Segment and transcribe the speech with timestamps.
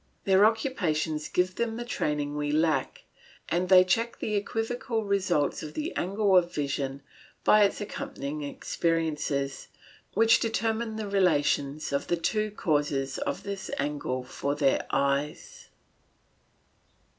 [0.23, 3.03] Their occupations give them the training we lack,
[3.49, 7.03] and they check the equivocal results of the angle of vision
[7.43, 9.67] by its accompanying experiences,
[10.15, 15.67] which determine the relations of the two causes of this angle for their eyes.